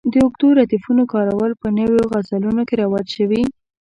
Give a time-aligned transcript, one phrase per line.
[0.11, 3.41] د اوږدو ردیفونو کارول په نویو غزلونو کې رواج شوي.